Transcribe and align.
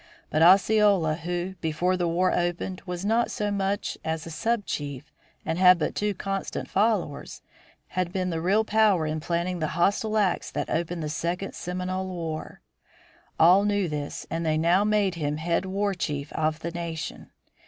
But 0.31 0.41
Osceola 0.41 1.13
who, 1.13 1.53
before 1.61 1.95
the 1.95 2.07
war 2.07 2.33
opened, 2.33 2.81
was 2.87 3.05
not 3.05 3.29
so 3.29 3.51
much 3.51 3.99
as 4.03 4.25
a 4.25 4.31
sub 4.31 4.65
chief 4.65 5.11
and 5.45 5.59
had 5.59 5.77
but 5.77 5.93
two 5.93 6.15
constant 6.15 6.67
followers, 6.67 7.43
had 7.89 8.11
been 8.11 8.31
the 8.31 8.41
real 8.41 8.65
power 8.65 9.05
in 9.05 9.19
planning 9.19 9.59
the 9.59 9.67
hostile 9.77 10.17
acts 10.17 10.49
that 10.49 10.71
opened 10.71 11.03
the 11.03 11.07
second 11.07 11.53
Seminole 11.53 12.07
war. 12.09 12.61
All 13.39 13.63
knew 13.63 13.87
this 13.87 14.25
and 14.31 14.43
they 14.43 14.57
now 14.57 14.83
made 14.83 15.13
him 15.13 15.37
head 15.37 15.67
war 15.67 15.93
chief 15.93 16.33
of 16.33 16.61
the 16.61 16.71
nation. 16.71 17.29